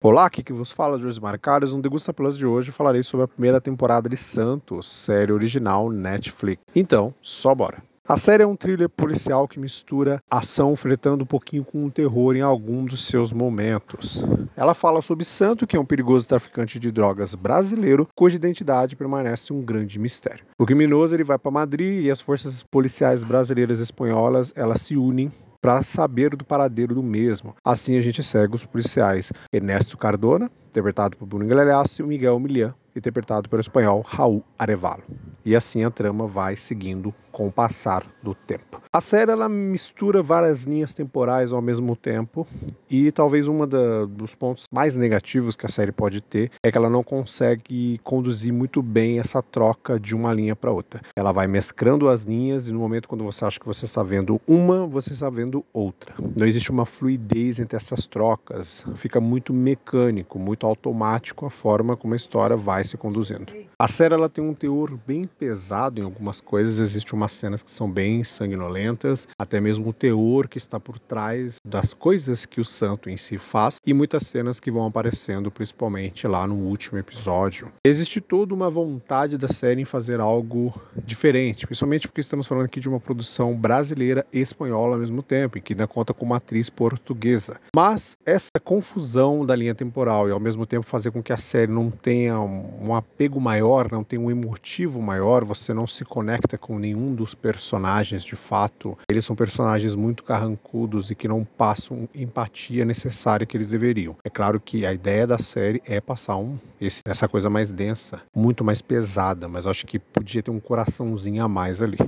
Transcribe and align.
Olá, 0.00 0.26
aqui 0.26 0.44
que 0.44 0.52
vos 0.52 0.70
fala 0.70 0.96
Josimar 0.96 1.40
Carlos. 1.40 1.72
No 1.72 1.82
Degusta 1.82 2.14
Plus 2.14 2.38
de 2.38 2.46
hoje 2.46 2.70
falarei 2.70 3.02
sobre 3.02 3.24
a 3.24 3.28
primeira 3.28 3.60
temporada 3.60 4.08
de 4.08 4.16
Santos, 4.16 4.86
série 4.86 5.32
original 5.32 5.90
Netflix. 5.90 6.62
Então, 6.72 7.12
só 7.20 7.52
bora. 7.52 7.82
A 8.06 8.16
série 8.16 8.44
é 8.44 8.46
um 8.46 8.54
thriller 8.54 8.88
policial 8.88 9.48
que 9.48 9.58
mistura 9.58 10.22
ação 10.30 10.76
fretando 10.76 11.24
um 11.24 11.26
pouquinho 11.26 11.64
com 11.64 11.84
o 11.84 11.90
terror 11.90 12.36
em 12.36 12.42
algum 12.42 12.84
dos 12.84 13.06
seus 13.06 13.32
momentos. 13.32 14.24
Ela 14.56 14.72
fala 14.72 15.02
sobre 15.02 15.24
Santo, 15.24 15.66
que 15.66 15.76
é 15.76 15.80
um 15.80 15.84
perigoso 15.84 16.28
traficante 16.28 16.78
de 16.78 16.92
drogas 16.92 17.34
brasileiro, 17.34 18.06
cuja 18.14 18.36
identidade 18.36 18.94
permanece 18.94 19.52
um 19.52 19.60
grande 19.60 19.98
mistério. 19.98 20.44
O 20.56 20.64
criminoso 20.64 21.12
ele 21.12 21.24
vai 21.24 21.40
para 21.40 21.50
Madrid 21.50 22.04
e 22.04 22.10
as 22.10 22.20
forças 22.20 22.62
policiais 22.62 23.24
brasileiras 23.24 23.80
e 23.80 23.82
espanholas 23.82 24.52
elas 24.54 24.80
se 24.80 24.96
unem 24.96 25.32
para 25.60 25.82
saber 25.82 26.36
do 26.36 26.44
paradeiro 26.44 26.94
do 26.94 27.02
mesmo. 27.02 27.54
Assim 27.64 27.96
a 27.96 28.00
gente 28.00 28.22
segue 28.22 28.54
os 28.54 28.64
policiais 28.64 29.32
Ernesto 29.52 29.96
Cardona, 29.96 30.50
interpretado 30.68 31.16
por 31.16 31.26
Bruno 31.26 31.46
Galhaço, 31.46 32.02
e 32.02 32.06
Miguel 32.06 32.38
Milian, 32.38 32.74
interpretado 32.94 33.48
pelo 33.48 33.60
espanhol 33.60 34.02
Raul 34.02 34.44
Arevalo. 34.58 35.02
E 35.48 35.56
assim 35.56 35.82
a 35.82 35.90
trama 35.90 36.26
vai 36.26 36.56
seguindo 36.56 37.14
com 37.32 37.46
o 37.46 37.50
passar 37.50 38.04
do 38.22 38.34
tempo. 38.34 38.82
A 38.92 39.00
série 39.00 39.30
ela 39.30 39.48
mistura 39.48 40.22
várias 40.22 40.64
linhas 40.64 40.92
temporais 40.92 41.52
ao 41.52 41.62
mesmo 41.62 41.96
tempo 41.96 42.46
e 42.90 43.10
talvez 43.10 43.48
um 43.48 43.66
dos 44.06 44.34
pontos 44.34 44.64
mais 44.70 44.94
negativos 44.94 45.56
que 45.56 45.64
a 45.64 45.68
série 45.70 45.90
pode 45.90 46.20
ter 46.20 46.50
é 46.62 46.70
que 46.70 46.76
ela 46.76 46.90
não 46.90 47.02
consegue 47.02 47.98
conduzir 48.04 48.52
muito 48.52 48.82
bem 48.82 49.20
essa 49.20 49.40
troca 49.40 49.98
de 49.98 50.14
uma 50.14 50.34
linha 50.34 50.54
para 50.54 50.70
outra. 50.70 51.00
Ela 51.16 51.32
vai 51.32 51.46
mesclando 51.46 52.10
as 52.10 52.24
linhas 52.24 52.68
e 52.68 52.72
no 52.74 52.80
momento 52.80 53.08
quando 53.08 53.24
você 53.24 53.42
acha 53.46 53.58
que 53.58 53.64
você 53.64 53.86
está 53.86 54.02
vendo 54.02 54.38
uma, 54.46 54.86
você 54.86 55.14
está 55.14 55.30
vendo 55.30 55.64
outra. 55.72 56.12
Não 56.36 56.46
existe 56.46 56.70
uma 56.70 56.84
fluidez 56.84 57.58
entre 57.58 57.74
essas 57.74 58.06
trocas, 58.06 58.84
fica 58.96 59.18
muito 59.18 59.54
mecânico, 59.54 60.38
muito 60.38 60.66
automático 60.66 61.46
a 61.46 61.50
forma 61.50 61.96
como 61.96 62.12
a 62.12 62.16
história 62.16 62.54
vai 62.54 62.84
se 62.84 62.98
conduzindo. 62.98 63.50
A 63.80 63.86
série 63.86 64.12
ela 64.12 64.28
tem 64.28 64.42
um 64.42 64.54
teor 64.54 64.98
bem 65.06 65.24
pesado 65.24 66.00
em 66.00 66.04
algumas 66.04 66.40
coisas, 66.40 66.80
existem 66.80 67.12
umas 67.12 67.30
cenas 67.30 67.62
que 67.62 67.70
são 67.70 67.88
bem 67.88 68.24
sanguinolentas, 68.24 69.28
até 69.38 69.60
mesmo 69.60 69.90
o 69.90 69.92
teor 69.92 70.48
que 70.48 70.58
está 70.58 70.80
por 70.80 70.98
trás 70.98 71.58
das 71.64 71.94
coisas 71.94 72.44
que 72.44 72.60
o 72.60 72.64
santo 72.64 73.08
em 73.08 73.16
si 73.16 73.38
faz 73.38 73.76
e 73.86 73.94
muitas 73.94 74.24
cenas 74.24 74.58
que 74.58 74.68
vão 74.68 74.84
aparecendo 74.84 75.48
principalmente 75.48 76.26
lá 76.26 76.44
no 76.44 76.56
último 76.56 76.98
episódio. 76.98 77.70
Existe 77.84 78.20
toda 78.20 78.52
uma 78.52 78.68
vontade 78.68 79.38
da 79.38 79.46
série 79.46 79.82
em 79.82 79.84
fazer 79.84 80.18
algo 80.18 80.74
diferente, 81.04 81.64
principalmente 81.64 82.08
porque 82.08 82.20
estamos 82.20 82.48
falando 82.48 82.64
aqui 82.64 82.80
de 82.80 82.88
uma 82.88 82.98
produção 82.98 83.54
brasileira 83.54 84.26
e 84.32 84.40
espanhola 84.40 84.96
ao 84.96 85.00
mesmo 85.00 85.22
tempo, 85.22 85.56
e 85.56 85.60
que 85.60 85.72
dá 85.72 85.86
conta 85.86 86.12
com 86.12 86.26
uma 86.26 86.38
atriz 86.38 86.68
portuguesa. 86.68 87.60
Mas 87.72 88.16
essa 88.26 88.58
confusão 88.60 89.46
da 89.46 89.54
linha 89.54 89.72
temporal 89.72 90.28
e 90.28 90.32
ao 90.32 90.40
mesmo 90.40 90.66
tempo 90.66 90.84
fazer 90.84 91.12
com 91.12 91.22
que 91.22 91.32
a 91.32 91.38
série 91.38 91.70
não 91.70 91.92
tenha 91.92 92.40
um 92.40 92.92
apego 92.92 93.40
maior, 93.40 93.67
não 93.92 94.02
tenha 94.02 94.22
um 94.22 94.30
emotivo 94.30 95.02
maior, 95.02 95.44
você 95.44 95.74
não 95.74 95.86
se 95.86 96.04
conecta 96.04 96.56
com 96.56 96.78
nenhum 96.78 97.14
dos 97.14 97.34
personagens 97.34 98.24
de 98.24 98.34
fato. 98.34 98.96
Eles 99.10 99.24
são 99.24 99.36
personagens 99.36 99.94
muito 99.94 100.24
carrancudos 100.24 101.10
e 101.10 101.14
que 101.14 101.28
não 101.28 101.44
passam 101.44 102.08
empatia 102.14 102.84
necessária 102.84 103.46
que 103.46 103.56
eles 103.56 103.70
deveriam. 103.70 104.16
É 104.24 104.30
claro 104.30 104.58
que 104.58 104.86
a 104.86 104.92
ideia 104.92 105.26
da 105.26 105.38
série 105.38 105.82
é 105.86 106.00
passar 106.00 106.36
um, 106.36 106.58
esse, 106.80 107.02
essa 107.04 107.28
coisa 107.28 107.50
mais 107.50 107.70
densa, 107.70 108.22
muito 108.34 108.64
mais 108.64 108.80
pesada, 108.80 109.48
mas 109.48 109.66
acho 109.66 109.86
que 109.86 109.98
podia 109.98 110.42
ter 110.42 110.50
um 110.50 110.60
coraçãozinho 110.60 111.44
a 111.44 111.48
mais 111.48 111.82
ali 111.82 111.98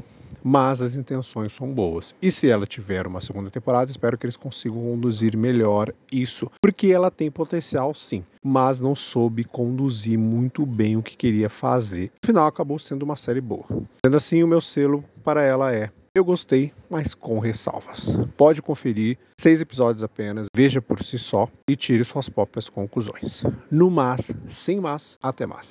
mas 0.43 0.81
as 0.81 0.97
intenções 0.97 1.53
são 1.53 1.73
boas. 1.73 2.15
E 2.21 2.31
se 2.31 2.49
ela 2.49 2.67
tiver 2.67 3.07
uma 3.07 3.21
segunda 3.21 3.51
temporada, 3.51 3.91
espero 3.91 4.19
que 4.19 4.27
eles 4.27 4.37
consigam 4.37 4.83
conduzir 4.83 5.37
melhor 5.37 5.93
isso, 6.11 6.51
porque 6.61 6.89
ela 6.89 7.11
tem 7.11 7.31
potencial 7.31 7.95
sim, 7.95 8.25
mas 8.43 8.81
não 8.81 8.95
soube 8.95 9.45
conduzir 9.45 10.19
muito 10.19 10.65
bem 10.65 10.97
o 10.97 11.03
que 11.03 11.17
queria 11.17 11.49
fazer. 11.49 12.11
Afinal, 12.25 12.47
acabou 12.47 12.79
sendo 12.79 13.03
uma 13.03 13.17
série 13.17 13.41
boa. 13.41 13.67
Sendo 14.05 14.17
assim, 14.17 14.43
o 14.43 14.49
meu 14.49 14.61
selo 14.61 15.05
para 15.23 15.43
ela 15.43 15.75
é 15.75 15.91
eu 16.13 16.25
gostei, 16.25 16.73
mas 16.91 17.15
com 17.15 17.39
ressalvas. 17.39 18.17
Pode 18.37 18.61
conferir, 18.61 19.17
seis 19.41 19.61
episódios 19.61 20.03
apenas, 20.03 20.49
veja 20.55 20.83
por 20.83 21.01
si 21.05 21.17
só 21.17 21.49
e 21.69 21.77
tire 21.77 22.05
suas 22.05 22.29
próprias 22.29 22.69
conclusões. 22.69 23.45
No 23.71 23.89
mas, 23.89 24.33
sem 24.49 24.81
mas, 24.81 25.17
até 25.23 25.47
mais. 25.47 25.69